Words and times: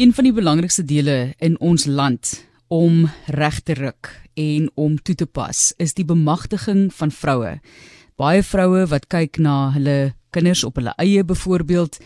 Een 0.00 0.14
van 0.16 0.24
die 0.24 0.32
belangrikste 0.32 0.80
dele 0.88 1.34
in 1.44 1.58
ons 1.60 1.84
land 1.84 2.30
om 2.72 3.02
reg 3.26 3.58
te 3.60 3.74
ruk 3.76 4.08
en 4.34 4.70
om 4.74 4.94
toe 4.96 5.14
te 5.14 5.26
pas 5.26 5.58
is 5.76 5.92
die 5.92 6.06
bemagtiging 6.08 6.86
van 6.96 7.10
vroue. 7.12 7.50
Baie 8.16 8.40
vroue 8.40 8.86
wat 8.88 9.10
kyk 9.12 9.36
na 9.44 9.56
hulle 9.74 10.14
kinders 10.32 10.62
op 10.64 10.80
hulle 10.80 10.94
eie 11.04 11.24
byvoorbeeld 11.24 11.98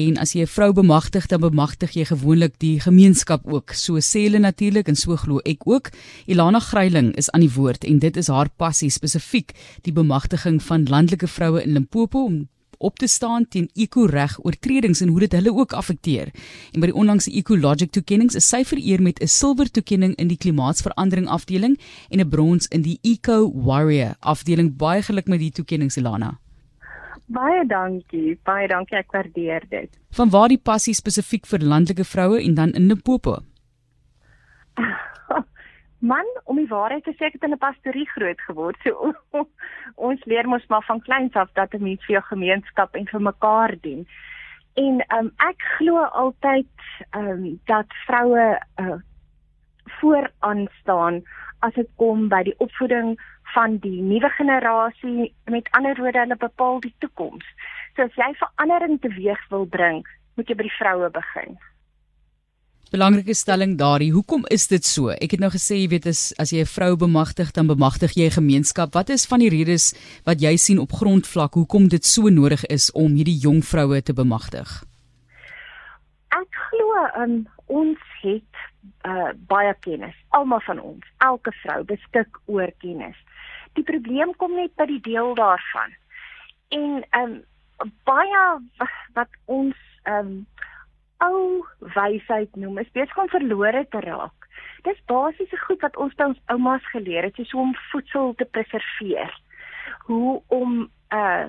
en 0.00 0.20
as 0.20 0.34
jy 0.36 0.44
'n 0.44 0.52
vrou 0.56 0.72
bemagtig 0.76 1.26
dan 1.26 1.40
bemagtig 1.40 1.96
jy 1.96 2.04
gewoonlik 2.04 2.58
die 2.58 2.80
gemeenskap 2.80 3.46
ook. 3.46 3.72
So 3.72 3.96
sê 3.96 4.28
hulle 4.28 4.44
natuurlik 4.44 4.88
en 4.88 4.96
so 4.96 5.16
glo 5.16 5.40
ek 5.44 5.64
ook. 5.64 5.90
Ilana 6.26 6.60
Gryiling 6.60 7.16
is 7.16 7.30
aan 7.30 7.40
die 7.40 7.54
woord 7.54 7.84
en 7.84 7.98
dit 7.98 8.16
is 8.16 8.28
haar 8.28 8.50
passie 8.56 8.90
spesifiek 8.90 9.56
die 9.82 9.92
bemagtiging 9.92 10.62
van 10.62 10.84
landelike 10.84 11.26
vroue 11.26 11.62
in 11.62 11.72
Limpopo 11.72 12.24
om 12.24 12.48
op 12.78 12.98
te 12.98 13.06
staan 13.06 13.48
teen 13.48 13.68
ekoreg 13.74 14.38
oortredings 14.44 15.00
en 15.00 15.08
hoe 15.08 15.20
dit 15.20 15.32
hulle 15.32 15.52
ook 15.52 15.72
affekteer. 15.72 16.32
En 16.72 16.80
by 16.80 16.90
die 16.90 16.96
onlangse 16.96 17.30
Ecologic 17.30 17.90
toekenninge 17.90 18.36
is 18.36 18.48
sy 18.48 18.64
vereer 18.64 19.02
met 19.02 19.20
'n 19.22 19.26
silwer 19.26 19.70
toekenning 19.70 20.14
in 20.16 20.28
die 20.28 20.36
klimaatsverandering 20.36 21.28
afdeling 21.28 21.78
en 22.10 22.20
'n 22.20 22.28
brons 22.28 22.66
in 22.66 22.82
die 22.82 22.98
Eco 23.02 23.52
Warrior 23.54 24.14
afdeling. 24.20 24.76
Baie 24.76 25.02
geluk 25.02 25.26
met 25.26 25.38
die 25.38 25.52
toekenning 25.52 25.92
Selana. 25.92 26.38
Baie 27.26 27.66
dankie. 27.66 28.38
Baie 28.44 28.68
dankie. 28.68 28.96
Ek 28.96 29.12
waardeer 29.12 29.64
dit. 29.68 29.90
Van 30.10 30.30
waar 30.30 30.48
die 30.48 30.60
passie 30.62 30.94
spesifiek 30.94 31.46
vir 31.46 31.58
landelike 31.58 32.04
vroue 32.04 32.42
en 32.42 32.54
dan 32.54 32.72
in 32.72 32.86
Limpopo? 32.86 33.38
Man, 35.98 36.26
om 36.44 36.56
die 36.56 36.68
waarheid 36.70 37.02
te 37.04 37.12
sê, 37.16 37.26
ek 37.26 37.38
het 37.38 37.42
in 37.42 37.54
'n 37.56 37.58
pastorie 37.58 38.06
groot 38.08 38.40
geword. 38.46 38.76
So 38.84 39.12
ons 40.08 40.24
leer 40.24 40.46
mos 40.48 40.66
maar 40.66 40.84
van 40.86 41.00
kleins 41.00 41.34
af 41.34 41.50
dat 41.52 41.74
'n 41.74 41.82
mens 41.82 42.04
vir 42.04 42.14
jou 42.18 42.24
gemeenskap 42.24 42.94
en 42.94 43.06
vir 43.06 43.20
mekaar 43.20 43.74
dien. 43.80 44.06
En 44.74 45.02
um, 45.18 45.32
ek 45.36 45.62
glo 45.78 46.04
altyd 46.04 46.70
um, 47.16 47.60
dat 47.64 47.86
vroue 48.06 48.60
uh, 48.80 48.98
vooraan 49.98 50.66
staan 50.80 51.22
as 51.58 51.74
dit 51.74 51.88
kom 51.96 52.28
by 52.28 52.42
die 52.42 52.58
opvoeding 52.58 53.16
van 53.54 53.78
die 53.82 54.02
nuwe 54.02 54.28
generasie. 54.28 55.34
Met 55.44 55.68
ander 55.70 55.98
woorde, 55.98 56.18
hulle 56.18 56.36
bepaal 56.36 56.80
die 56.80 56.94
toekoms. 56.98 57.46
So 57.96 58.02
as 58.02 58.14
jy 58.14 58.34
verandering 58.38 59.00
teweeg 59.00 59.48
wil 59.48 59.66
bring, 59.66 60.06
moet 60.36 60.48
jy 60.48 60.54
by 60.54 60.68
die 60.68 60.78
vroue 60.78 61.10
begin. 61.10 61.58
Belangrike 62.88 63.34
stelling 63.36 63.74
daardie. 63.76 64.14
Hoekom 64.14 64.46
is 64.48 64.62
dit 64.70 64.84
so? 64.84 65.10
Ek 65.12 65.34
het 65.34 65.42
nou 65.42 65.50
gesê 65.52 65.76
jy 65.76 65.88
weet 65.92 66.06
as 66.08 66.32
as 66.40 66.54
jy 66.54 66.62
'n 66.64 66.72
vrou 66.72 66.96
bemagtig 66.96 67.50
dan 67.52 67.66
bemagtig 67.68 68.16
jy 68.16 68.26
'n 68.28 68.40
gemeenskap. 68.40 68.94
Wat 68.94 69.10
is 69.10 69.26
van 69.26 69.40
die 69.40 69.50
redes 69.50 69.92
wat 70.24 70.40
jy 70.40 70.56
sien 70.56 70.78
op 70.78 70.92
grondvlak 70.92 71.52
hoekom 71.52 71.88
dit 71.88 72.04
so 72.04 72.30
nodig 72.30 72.64
is 72.64 72.90
om 72.92 73.12
hierdie 73.12 73.36
jong 73.36 73.60
vroue 73.62 74.00
te 74.02 74.14
bemagtig? 74.14 74.84
Ek 76.32 76.48
glo 76.48 77.22
um, 77.22 77.46
ons 77.66 77.98
het 78.22 78.54
uh, 79.04 79.32
baie 79.36 79.74
kennis. 79.80 80.16
Almal 80.30 80.60
van 80.60 80.80
ons, 80.80 81.04
elke 81.18 81.52
vrou 81.62 81.84
beskik 81.84 82.40
oor 82.46 82.72
kennis. 82.78 83.16
Die 83.74 83.84
probleem 83.84 84.32
kom 84.36 84.54
net 84.54 84.74
by 84.76 84.86
die 84.86 85.00
deel 85.00 85.34
daarvan. 85.34 85.92
En 86.68 87.04
um, 87.20 87.44
baie 88.04 88.60
wat 89.12 89.28
ons 89.44 89.76
um, 90.04 90.46
ou 91.24 91.66
wysheid 91.94 92.56
noem 92.56 92.78
is 92.78 92.90
besig 92.94 93.18
om 93.18 93.28
verlore 93.28 93.84
te 93.90 94.00
raak. 94.00 94.48
Dis 94.86 94.98
basiese 95.10 95.58
goed 95.66 95.82
wat 95.82 95.96
ons 95.96 96.14
by 96.14 96.30
ons 96.30 96.42
oumas 96.54 96.84
geleer 96.92 97.26
het, 97.26 97.34
soos 97.36 97.54
om 97.54 97.74
voedsel 97.90 98.34
te 98.38 98.44
preserveer. 98.44 99.32
Hoe 100.06 100.42
om 100.46 100.72
'n 100.78 101.16
uh, 101.16 101.46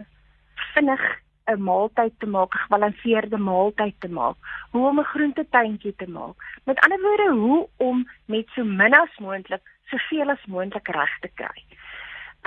vinnig 0.73 1.03
'n 1.49 1.63
maaltyd 1.63 2.13
te 2.19 2.25
maak, 2.25 2.53
'n 2.53 2.63
gebalanseerde 2.63 3.37
maaltyd 3.37 3.95
te 3.99 4.09
maak. 4.09 4.37
Hoe 4.71 4.87
om 4.87 4.99
'n 4.99 5.11
groentetuintjie 5.13 5.95
te 5.95 6.09
maak. 6.09 6.35
Met 6.65 6.79
ander 6.79 7.01
woorde, 7.01 7.29
hoe 7.31 7.69
om 7.77 8.09
met 8.25 8.47
so 8.55 8.63
min 8.63 8.93
as 8.93 9.17
moontlik 9.17 9.61
soveel 9.89 10.29
as 10.29 10.45
moontlik 10.45 10.87
reg 10.87 11.19
te 11.19 11.29
kry. 11.33 11.59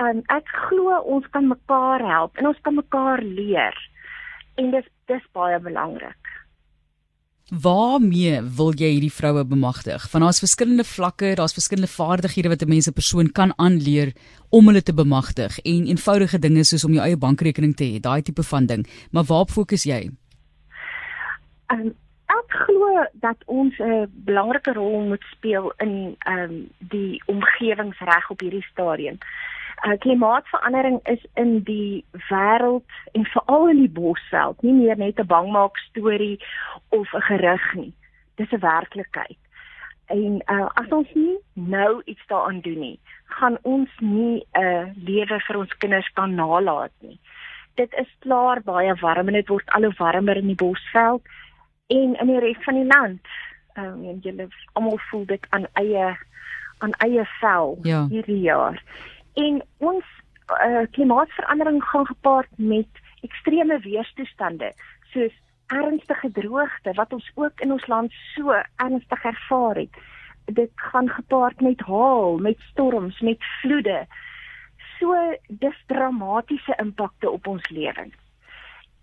Um 0.01 0.21
ek 0.25 0.47
glo 0.47 0.97
ons 1.15 1.27
kan 1.29 1.47
mekaar 1.47 2.01
help 2.01 2.37
en 2.37 2.47
ons 2.47 2.61
kan 2.61 2.75
mekaar 2.75 3.21
leer. 3.21 3.75
En 4.55 4.71
dis 4.71 4.87
dis 5.05 5.25
baie 5.31 5.59
belangrik. 5.59 6.23
Waarmee 7.61 8.39
wil 8.57 8.71
jy 8.73 8.87
hierdie 8.95 9.13
vroue 9.13 9.43
bemagtig? 9.45 10.07
Van 10.09 10.23
daar's 10.25 10.39
verskillende 10.41 10.83
vlakke, 10.83 11.35
daar's 11.37 11.53
verskillende 11.53 11.91
vaardighede 11.91 12.49
wat 12.49 12.63
'n 12.63 12.69
mens 12.69 12.87
'n 12.87 12.93
persoon 12.93 13.31
kan 13.31 13.53
aanleer 13.57 14.13
om 14.49 14.67
hulle 14.67 14.81
te 14.81 14.93
bemagtig 14.93 15.59
en 15.59 15.85
eenvoudige 15.85 16.39
dinge 16.39 16.63
soos 16.63 16.83
om 16.83 16.93
jou 16.93 17.05
eie 17.05 17.17
bankrekening 17.17 17.75
te 17.75 17.83
hê, 17.83 17.99
daai 17.99 18.21
tipe 18.21 18.43
van 18.43 18.65
ding. 18.65 18.87
Maar 19.11 19.23
waarop 19.23 19.49
fokus 19.49 19.83
jy? 19.83 20.09
Um, 21.67 21.93
ek 22.25 22.49
glo 22.65 23.05
dat 23.13 23.37
ons 23.45 23.77
'n 23.79 24.09
belangrike 24.13 24.73
rol 24.73 25.07
moet 25.07 25.23
speel 25.31 25.73
in 25.77 26.15
ehm 26.19 26.39
um, 26.39 26.69
die 26.77 27.21
omgewingsreg 27.25 28.29
op 28.29 28.39
hierdie 28.39 28.65
stadium 28.71 29.17
uh, 29.85 29.97
klimaatsverandering 29.99 30.99
is 31.03 31.25
in 31.33 31.59
die 31.63 32.05
wêreld 32.29 32.89
en 33.11 33.25
veral 33.25 33.69
in 33.69 33.81
die 33.83 33.91
bosveld 33.91 34.61
nie 34.61 34.73
meer 34.73 34.97
net 34.97 35.19
'n 35.19 35.27
bangmaak 35.27 35.77
storie 35.77 36.39
of 36.89 37.13
'n 37.13 37.21
gerug 37.21 37.73
nie. 37.73 37.93
Dis 38.35 38.51
'n 38.51 38.59
werklikheid. 38.59 39.37
En 40.05 40.41
uh, 40.45 40.69
as 40.73 40.89
ons 40.89 41.07
nie 41.13 41.37
nou 41.53 42.01
iets 42.05 42.23
daaraan 42.27 42.59
doen 42.61 42.79
nie, 42.79 42.99
gaan 43.25 43.57
ons 43.61 43.89
nie 43.99 44.45
'n 44.53 44.63
uh, 44.63 44.85
lewe 44.95 45.39
vir 45.39 45.57
ons 45.57 45.77
kinders 45.77 46.09
kan 46.13 46.35
nalat 46.35 46.91
nie. 46.99 47.19
Dit 47.75 47.93
is 47.93 48.15
klaar 48.19 48.61
baie 48.61 48.95
warm 48.95 49.27
en 49.27 49.33
dit 49.33 49.47
word 49.47 49.69
al 49.69 49.83
hoe 49.83 49.93
warmer 49.97 50.37
in 50.37 50.47
die 50.47 50.55
bosveld 50.55 51.21
en 51.87 52.15
in 52.19 52.27
die 52.27 52.39
res 52.39 52.63
van 52.63 52.73
die 52.73 52.85
land. 52.95 53.27
Ehm 53.73 54.03
uh, 54.03 54.21
julle 54.21 54.47
almal 54.73 54.97
voel 54.97 55.25
dit 55.25 55.45
aan 55.49 55.65
eie 55.73 56.17
aan 56.77 56.91
eie 56.91 57.25
vel 57.39 57.77
ja. 57.81 58.07
hierdie 58.09 58.41
jaar. 58.41 58.83
En 59.33 59.61
ons 59.77 60.05
uh, 60.65 60.83
klimaatsverandering 60.91 61.83
gaan 61.83 62.05
gepaard 62.05 62.49
met 62.55 62.87
ekstreme 63.21 63.79
weerstoestande 63.79 64.73
soos 65.13 65.33
ernstige 65.67 66.31
droogte 66.31 66.93
wat 66.93 67.13
ons 67.13 67.31
ook 67.35 67.59
in 67.59 67.71
ons 67.71 67.87
land 67.87 68.11
so 68.35 68.53
ernstig 68.75 69.23
ervaar 69.23 69.75
het. 69.75 70.01
Dit 70.45 70.71
gaan 70.75 71.09
gepaard 71.09 71.61
met 71.61 71.81
haal, 71.81 72.37
met 72.37 72.59
storms, 72.59 73.19
met 73.19 73.43
vloede. 73.61 74.05
So 74.99 75.15
dis 75.47 75.83
dramatiese 75.87 76.75
impakte 76.77 77.29
op 77.29 77.47
ons 77.47 77.69
lewens. 77.69 78.15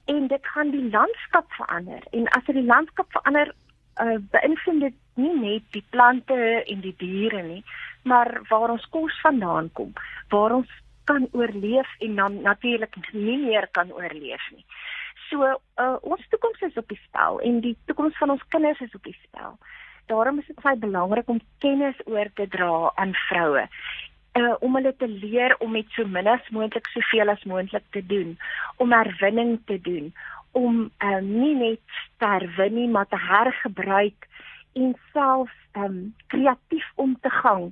En 0.04 0.26
dit 0.26 0.46
gaan 0.46 0.70
die 0.70 0.90
landskap 0.90 1.52
verander 1.52 2.02
en 2.10 2.28
as 2.28 2.44
dit 2.44 2.54
die 2.54 2.66
landskap 2.66 3.10
verander, 3.10 3.54
uh, 4.02 4.16
beïnvloed 4.30 4.80
dit 4.80 4.96
nie 5.14 5.34
net 5.40 5.62
die 5.74 5.84
plante 5.90 6.38
en 6.64 6.80
die 6.80 6.94
diere 6.98 7.42
nie, 7.42 7.62
maar 8.02 8.40
waar 8.48 8.70
ons 8.70 8.86
kos 8.88 9.20
vandaan 9.20 9.70
kom, 9.72 9.92
waar 10.28 10.54
ons 10.60 10.70
kan 11.04 11.28
oorleef 11.32 11.88
en 11.98 12.14
dan 12.14 12.40
natuurlik 12.42 12.96
nie 13.12 13.38
meer 13.38 13.68
kan 13.70 13.92
oorleef 13.92 14.50
nie. 14.54 14.64
So 15.30 15.46
uh, 15.46 15.96
ons 16.00 16.28
toekoms 16.28 16.60
is 16.60 16.78
op 16.80 16.88
die 16.90 17.00
spel 17.06 17.40
en 17.46 17.60
die 17.64 17.76
toekoms 17.90 18.16
van 18.18 18.34
ons 18.34 18.46
kinders 18.48 18.80
is 18.80 18.94
op 18.94 19.04
die 19.06 19.16
spel. 19.22 19.58
Daarom 20.10 20.38
is 20.42 20.46
dit 20.50 20.58
baie 20.62 20.78
belangrik 20.78 21.28
om 21.30 21.42
kennis 21.62 21.98
oor 22.06 22.30
te 22.34 22.48
dra 22.50 22.90
aan 22.94 23.14
vroue. 23.28 23.66
Uh, 24.38 24.54
om 24.62 24.74
hulle 24.78 24.92
te 24.96 25.08
leer 25.10 25.56
om 25.58 25.72
met 25.74 25.86
so 25.94 26.06
min 26.06 26.26
as 26.30 26.50
moontlik 26.54 26.86
soveel 26.94 27.30
as 27.30 27.46
moontlik 27.50 27.86
te 27.94 28.02
doen, 28.06 28.36
om 28.82 28.92
herwinning 28.94 29.56
te 29.66 29.78
doen, 29.82 30.12
om 30.54 30.84
uh, 30.86 31.18
nie 31.22 31.54
net 31.58 32.02
te 32.22 32.26
herwin 32.26 32.74
nie, 32.78 32.88
maar 32.90 33.06
te 33.10 33.18
hergebruik 33.18 34.29
en 34.72 34.94
self 35.12 35.50
um 35.78 36.14
kreatief 36.26 36.86
om 36.94 37.16
te 37.22 37.30
gaan 37.30 37.70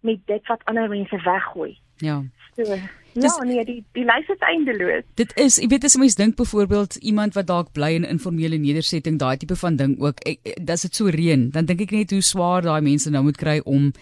met 0.00 0.18
dit 0.26 0.46
wat 0.46 0.64
ander 0.64 0.88
mense 0.88 1.22
weggooi. 1.24 1.78
Ja. 1.96 2.22
So, 2.56 2.74
ja, 3.12 3.44
nee, 3.44 3.64
die 3.64 3.84
die 3.92 4.04
lys 4.04 4.28
is 4.28 4.42
eindeloos. 4.46 5.04
Dit 5.18 5.32
is, 5.38 5.58
jy 5.58 5.68
weet 5.72 5.84
as 5.86 5.94
jy 5.96 6.02
mens 6.02 6.16
dink 6.18 6.36
byvoorbeeld 6.38 6.98
iemand 7.02 7.34
wat 7.38 7.48
dalk 7.50 7.72
bly 7.74 7.92
in 7.98 8.06
informele 8.06 8.58
nedersetting, 8.62 9.18
daai 9.18 9.36
tipe 9.36 9.56
van 9.58 9.78
ding 9.78 9.96
ook. 10.02 10.22
Dis 10.58 10.86
dit 10.86 10.94
so 10.94 11.10
reën, 11.14 11.48
dan 11.54 11.66
dink 11.66 11.82
ek 11.86 11.94
net 11.94 12.14
hoe 12.14 12.22
swaar 12.22 12.66
daai 12.66 12.80
mense 12.84 13.10
nou 13.10 13.24
moet 13.26 13.38
kry 13.40 13.58
om 13.64 13.92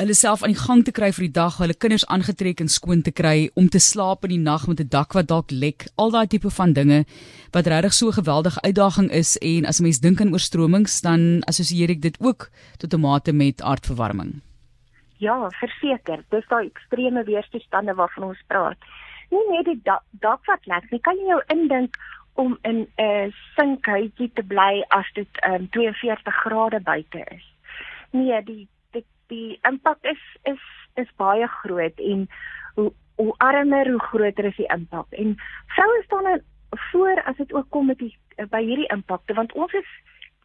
hulle 0.00 0.14
self 0.14 0.42
aan 0.42 0.54
die 0.54 0.60
gang 0.60 0.84
te 0.84 0.92
kry 0.94 1.10
vir 1.12 1.26
die 1.26 1.34
dag, 1.36 1.58
hulle 1.58 1.74
kinders 1.74 2.06
aangetrek 2.06 2.60
en 2.62 2.70
skoon 2.70 3.02
te 3.06 3.12
kry, 3.12 3.50
om 3.58 3.68
te 3.68 3.80
slaap 3.82 4.24
in 4.26 4.34
die 4.34 4.42
nag 4.42 4.66
met 4.68 4.80
'n 4.80 4.88
dak 4.88 5.14
wat 5.14 5.28
dalk 5.28 5.50
lek, 5.50 5.86
al 5.96 6.10
daai 6.10 6.26
tipe 6.26 6.50
van 6.50 6.72
dinge 6.72 7.04
wat 7.52 7.66
regtig 7.66 7.92
so 7.92 8.08
'n 8.08 8.18
geweldige 8.20 8.60
uitdaging 8.62 9.10
is 9.10 9.36
en 9.38 9.66
as 9.66 9.80
'n 9.80 9.82
mens 9.82 10.00
dink 10.00 10.20
aan 10.20 10.32
oorstromings, 10.32 11.00
dan 11.00 11.42
assosieer 11.46 11.90
ek 11.90 12.00
dit 12.00 12.16
ook 12.20 12.50
tot 12.78 12.94
'n 12.94 13.00
mate 13.00 13.32
met 13.32 13.62
aardverwarming. 13.62 14.40
Ja, 15.18 15.50
verseker, 15.50 16.24
dis 16.30 16.48
daai 16.48 16.66
ekstreme 16.66 17.24
weerstoestande 17.24 17.94
waarvan 17.94 18.24
ons 18.24 18.42
praat. 18.46 18.78
Nie 19.30 19.56
net 19.56 19.64
die 19.64 19.80
dak, 19.82 20.02
dak 20.10 20.40
wat 20.46 20.66
lek 20.66 20.90
nie, 20.90 21.00
kan 21.00 21.16
jy 21.16 21.26
jou 21.26 21.42
indink 21.48 21.96
om 22.34 22.58
in 22.62 22.86
'n 22.96 23.32
sinkhuisie 23.56 24.30
te 24.34 24.42
bly 24.42 24.84
as 24.88 25.06
dit 25.14 25.28
um, 25.46 25.68
42 25.68 26.34
grade 26.34 26.80
buite 26.80 27.24
is. 27.36 27.44
Nee, 28.10 28.42
die 28.44 28.68
die 29.32 29.58
impak 29.68 30.02
is 30.14 30.22
is 30.52 30.66
is 31.00 31.10
baie 31.22 31.48
groot 31.62 32.04
en 32.12 32.26
hoe 32.74 32.90
hoe 33.20 33.34
armer 33.46 33.90
hoe 33.90 34.04
groter 34.10 34.50
is 34.50 34.56
die 34.56 34.70
impak 34.74 35.18
en 35.24 35.36
vroue 35.76 36.02
staan 36.04 36.28
dan 36.30 36.46
voor 36.92 37.22
as 37.24 37.36
dit 37.36 37.52
ook 37.52 37.70
kom 37.70 37.86
met 37.86 37.98
die 37.98 38.14
by 38.50 38.62
hierdie 38.64 38.90
impakte 38.94 39.34
want 39.34 39.52
ons 39.52 39.74
is 39.82 39.90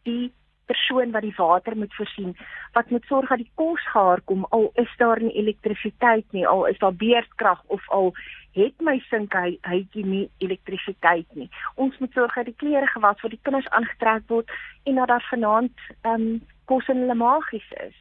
die 0.08 0.32
persoon 0.66 1.12
wat 1.14 1.22
die 1.22 1.34
water 1.36 1.76
moet 1.76 1.94
voorsien, 1.94 2.34
wat 2.74 2.90
moet 2.90 3.04
sorg 3.06 3.30
dat 3.30 3.42
die 3.42 3.50
kos 3.54 3.82
gaar 3.92 4.20
kom 4.24 4.46
al 4.56 4.70
is 4.82 4.92
daar 4.98 5.22
nie 5.22 5.34
elektrisiteit 5.42 6.26
nie, 6.36 6.46
al 6.46 6.66
is 6.70 6.78
daar 6.82 6.94
beerdkrag 6.94 7.62
of 7.76 7.90
al 7.98 8.12
het 8.56 8.82
my 8.88 8.96
sink 9.10 9.36
hy 9.36 9.56
hytjie 9.68 10.04
nie 10.06 10.24
elektrisiteit 10.44 11.28
nie. 11.38 11.48
Ons 11.74 11.98
moet 12.00 12.12
sorg 12.16 12.34
dat 12.38 12.48
die 12.48 12.58
klere 12.62 12.88
gewas 12.94 13.20
vir 13.22 13.36
die 13.36 13.42
kinders 13.42 13.68
aangetrek 13.78 14.26
word 14.32 14.50
en 14.84 15.00
dat 15.02 15.12
daar 15.12 15.28
vanaand 15.30 15.86
um, 16.08 16.26
kos 16.70 16.88
in 16.92 17.04
hulle 17.04 17.18
maagies 17.20 17.68
is. 17.84 17.96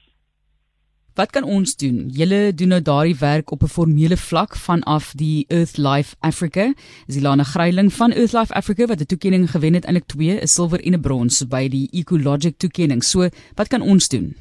Wat 1.16 1.32
kan 1.32 1.46
ons 1.48 1.78
doen? 1.80 2.10
Julle 2.12 2.54
doen 2.60 2.74
nou 2.74 2.82
daardie 2.84 3.16
werk 3.20 3.52
op 3.52 3.62
'n 3.64 3.72
formele 3.72 4.18
vlak 4.18 4.56
vanaf 4.56 5.14
die 5.16 5.46
Earth 5.48 5.78
Life 5.78 6.16
Africa. 6.20 6.74
Zilana 7.08 7.44
Greiling 7.44 7.94
van 7.94 8.12
Earth 8.12 8.34
Life 8.34 8.54
Africa 8.54 8.86
wat 8.86 9.00
'n 9.00 9.06
toekenning 9.06 9.50
gewen 9.50 9.74
het, 9.74 9.86
eintlik 9.86 10.08
2, 10.08 10.42
'n 10.42 10.48
silwer 10.48 10.84
en 10.84 10.94
'n 10.94 11.02
brons 11.02 11.48
by 11.48 11.70
die 11.70 11.88
Ecologic 11.92 12.58
toekenning. 12.58 13.04
So, 13.04 13.30
wat 13.56 13.68
kan 13.68 13.82
ons 13.82 14.08
doen? 14.08 14.36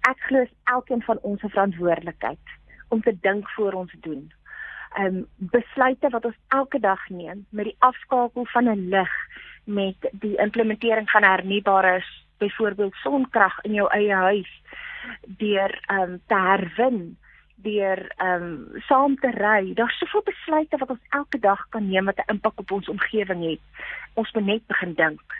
Ek 0.00 0.18
glo 0.18 0.46
elkeen 0.64 1.02
van 1.02 1.18
ons 1.22 1.40
se 1.40 1.48
verantwoordelikheid 1.48 2.44
om 2.88 3.02
te 3.02 3.16
dink 3.20 3.50
voor 3.50 3.72
ons 3.72 3.94
doen. 4.00 4.32
Ehm 4.96 5.06
um, 5.06 5.26
besluite 5.36 6.08
wat 6.08 6.24
ons 6.24 6.36
elke 6.48 6.80
dag 6.80 7.08
neem 7.08 7.46
met 7.50 7.64
die 7.64 7.76
afskakel 7.78 8.46
van 8.46 8.64
'n 8.68 8.88
lig 8.88 9.12
met 9.64 9.96
die 10.12 10.36
implementering 10.36 11.10
van 11.10 11.22
hernubare 11.22 12.04
byvoorbeeld 12.38 12.94
sonkrag 12.94 13.60
in 13.60 13.72
jou 13.72 13.88
eie 13.90 14.14
huis 14.14 14.62
deur 15.38 15.72
ehm 15.86 16.00
um, 16.00 16.20
te 16.26 16.34
herwin 16.34 17.16
deur 17.62 18.12
ehm 18.16 18.42
um, 18.42 18.80
saam 18.86 19.16
te 19.16 19.30
ry. 19.30 19.74
Daar's 19.74 19.98
soveel 19.98 20.22
besluite 20.24 20.78
wat 20.78 20.90
ons 20.90 21.10
elke 21.10 21.38
dag 21.38 21.66
kan 21.68 21.88
neem 21.88 22.04
wat 22.04 22.18
'n 22.18 22.32
impak 22.34 22.58
op 22.58 22.70
ons 22.70 22.88
omgewing 22.88 23.42
het. 23.50 23.60
Ons 24.14 24.32
moet 24.32 24.44
net 24.44 24.66
begin 24.66 24.94
dink. 24.94 25.37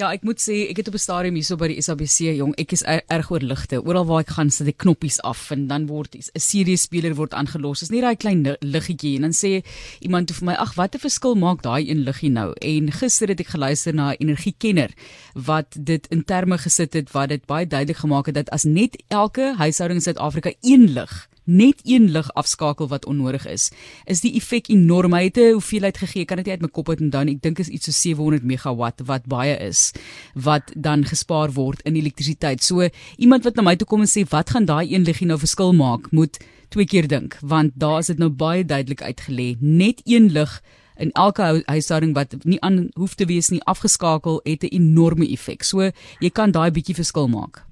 Ja, 0.00 0.08
ek 0.16 0.22
moet 0.24 0.40
sê 0.40 0.54
ek 0.70 0.78
het 0.80 0.88
op 0.88 0.94
'n 0.96 1.02
stadium 1.02 1.34
hierso 1.36 1.56
by 1.60 1.66
die 1.68 1.82
SABC 1.82 2.32
jong, 2.32 2.54
ek 2.56 2.72
is 2.72 2.82
er, 2.88 3.02
erg 3.12 3.30
oor 3.30 3.42
ligte. 3.44 3.82
Oral 3.84 4.06
waar 4.06 4.20
ek 4.20 4.30
gaan, 4.32 4.50
sit 4.50 4.66
ek 4.66 4.78
knoppies 4.78 5.20
af 5.20 5.50
en 5.50 5.66
dan 5.66 5.86
word 5.88 6.16
'n 6.16 6.40
serie 6.40 6.76
speler 6.76 7.14
word 7.14 7.34
aangelos. 7.34 7.80
Dis 7.80 7.90
nie 7.90 8.00
daai 8.00 8.16
klein 8.16 8.56
liggetjie 8.60 9.16
en 9.16 9.22
dan 9.22 9.32
sê 9.32 9.62
iemand 10.00 10.26
toe 10.28 10.36
vir 10.36 10.46
my, 10.46 10.54
"Ag, 10.54 10.74
wat 10.76 10.94
'n 10.94 10.98
verskil 10.98 11.34
maak 11.34 11.62
daai 11.62 11.90
een 11.90 12.04
liggie 12.04 12.30
nou?" 12.30 12.54
En 12.62 12.90
gister 12.90 13.28
het 13.28 13.40
ek 13.40 13.48
geluister 13.48 13.94
na 13.94 14.12
'n 14.12 14.16
energiekenner 14.20 14.90
wat 15.34 15.76
dit 15.78 16.06
in 16.06 16.24
terme 16.24 16.56
gesit 16.56 16.94
het 16.94 17.12
wat 17.12 17.28
dit 17.28 17.46
baie 17.46 17.66
duidelik 17.66 17.98
gemaak 17.98 18.26
het 18.26 18.34
dat 18.34 18.50
as 18.50 18.64
net 18.64 18.96
elke 19.08 19.54
huishouding 19.58 19.98
in 19.98 20.02
Suid-Afrika 20.02 20.52
een 20.62 20.92
lig 20.94 21.28
net 21.50 21.82
een 21.84 22.10
lig 22.14 22.28
afskakel 22.38 22.88
wat 22.88 23.06
onnodig 23.10 23.46
is, 23.50 23.70
is 24.06 24.22
die 24.22 24.32
effek 24.38 24.70
enorm. 24.70 25.14
Hy 25.16 25.24
het 25.24 25.38
'n 25.38 25.52
hoeveelheid 25.58 25.98
gegee, 25.98 26.24
kan 26.24 26.36
dit 26.36 26.46
nie 26.46 26.54
uit 26.54 26.62
my 26.62 26.68
kop 26.68 26.88
uit 26.88 27.00
onthou 27.00 27.24
nie. 27.24 27.34
Ek 27.34 27.42
dink 27.42 27.58
is 27.58 27.68
iets 27.68 27.84
so 27.84 27.92
700 27.92 28.42
megawatt 28.42 29.00
wat 29.06 29.26
baie 29.26 29.56
is 29.58 29.92
wat 30.34 30.72
dan 30.76 31.04
gespaar 31.04 31.52
word 31.52 31.82
in 31.82 31.96
elektrisiteit. 31.96 32.62
So 32.62 32.88
iemand 33.16 33.44
wat 33.44 33.54
na 33.56 33.62
my 33.62 33.76
toe 33.76 33.86
kom 33.86 34.00
en 34.00 34.06
sê 34.06 34.24
wat 34.30 34.50
gaan 34.50 34.64
daai 34.64 34.94
een 34.94 35.04
liggie 35.04 35.26
nou 35.26 35.38
verskil 35.38 35.72
maak, 35.72 36.10
moet 36.12 36.38
twee 36.68 36.86
keer 36.86 37.08
dink 37.08 37.38
want 37.42 37.72
daar 37.74 37.98
is 37.98 38.06
dit 38.06 38.18
nou 38.18 38.30
baie 38.30 38.64
duidelik 38.64 39.02
uitgelê. 39.02 39.56
Net 39.60 40.00
een 40.04 40.30
lig 40.32 40.62
in 41.00 41.12
elke 41.12 41.62
huishouding 41.66 42.14
wat 42.14 42.36
nie 42.44 42.60
aan 42.60 42.88
hoef 42.94 43.14
te 43.14 43.24
wees 43.24 43.48
nie 43.50 43.62
afgeskakel 43.64 44.40
het 44.44 44.62
'n 44.62 44.74
enorme 44.74 45.26
effek. 45.32 45.62
So 45.62 45.90
jy 46.20 46.30
kan 46.30 46.50
daai 46.50 46.70
bietjie 46.70 46.94
verskil 46.94 47.28
maak. 47.28 47.69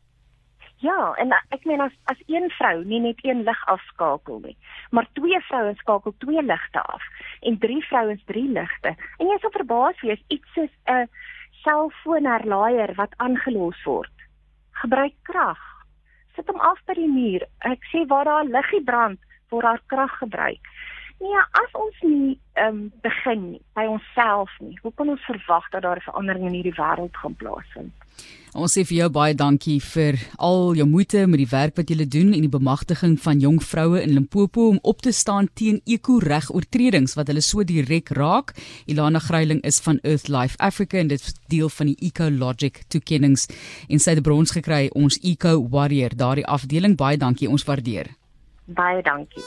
Ja, 0.78 1.14
en 1.18 1.32
ek 1.50 1.64
meen 1.66 1.80
as 1.82 1.94
as 2.06 2.18
een 2.30 2.46
vrou 2.54 2.84
nie 2.86 3.00
net 3.02 3.18
een 3.26 3.42
lig 3.42 3.62
afskakel 3.66 4.38
nie, 4.44 4.54
maar 4.94 5.08
twee 5.18 5.40
vrouens 5.48 5.78
skakel 5.82 6.14
twee 6.22 6.42
ligte 6.42 6.82
af 6.82 7.02
en 7.40 7.58
drie 7.58 7.80
vrouens 7.86 8.22
drie 8.30 8.46
ligte. 8.46 8.94
En 9.18 9.26
jy 9.26 9.38
sal 9.42 9.54
verbaas 9.56 9.98
wees 10.06 10.22
iets 10.28 10.52
soos 10.54 10.74
'n 10.86 11.08
selfoonherlaaier 11.64 12.94
wat 12.94 13.16
aangelos 13.16 13.82
word. 13.84 14.14
Gebruik 14.82 15.14
krag. 15.22 15.58
Sit 16.36 16.46
hom 16.46 16.60
af 16.60 16.78
by 16.86 16.94
die 16.94 17.10
muur. 17.10 17.42
Ek 17.58 17.82
sê 17.90 18.06
waar 18.06 18.24
daar 18.24 18.44
liggie 18.44 18.84
brand, 18.84 19.18
word 19.50 19.64
daar 19.64 19.82
krag 19.86 20.18
gebruik. 20.18 20.62
Nee, 21.20 21.40
as 21.62 21.72
ons 21.74 22.02
nie 22.06 22.38
ehm 22.54 22.68
um, 22.68 22.92
begin 23.02 23.58
by 23.74 23.86
onsself 23.90 24.50
nie, 24.62 24.78
hoe 24.82 24.92
kan 24.94 25.08
ons 25.08 25.24
verwag 25.26 25.66
dat 25.70 25.82
daar 25.82 25.98
'n 25.98 26.06
verandering 26.10 26.46
in 26.46 26.54
hierdie 26.58 26.78
wêreld 26.78 27.16
gaan 27.16 27.34
plaasvind? 27.34 27.92
Ons 28.56 28.74
sê 28.78 28.82
vir 28.88 28.96
jou 28.96 29.08
baie 29.12 29.34
dankie 29.36 29.76
vir 29.80 30.16
al 30.38 30.74
jou 30.74 30.86
moeite 30.88 31.26
met 31.26 31.38
die 31.42 31.50
werk 31.50 31.76
wat 31.76 31.90
jy 31.90 32.06
doen 32.08 32.32
en 32.32 32.40
die 32.46 32.48
bemagtiging 32.48 33.18
van 33.20 33.40
jong 33.40 33.60
vroue 33.62 34.00
in 34.00 34.14
Limpopo 34.16 34.68
om 34.68 34.78
op 34.82 35.02
te 35.04 35.12
staan 35.12 35.48
teen 35.54 35.80
eko-regoortredings 35.84 37.14
wat 37.14 37.28
hulle 37.28 37.44
so 37.44 37.62
direk 37.62 38.10
raak. 38.16 38.54
Ilana 38.86 39.18
Greiling 39.18 39.60
is 39.62 39.80
van 39.80 40.00
Earth 40.02 40.28
Life 40.28 40.56
Africa 40.58 40.98
en 40.98 41.08
dit 41.08 41.20
is 41.20 41.34
deel 41.48 41.68
van 41.68 41.86
die 41.86 41.96
Ecologic 42.08 42.82
toekennings 42.88 43.48
en 43.88 43.98
sy 43.98 44.16
het 44.16 44.22
brons 44.22 44.50
gekry 44.50 44.88
ons 44.94 45.20
Eco 45.22 45.68
Warrior 45.68 46.16
daardie 46.16 46.46
afdeling. 46.46 46.96
Baie 46.96 47.16
dankie, 47.18 47.48
ons 47.48 47.64
waardeer. 47.64 48.14
Baie 48.64 49.02
dankie. 49.02 49.44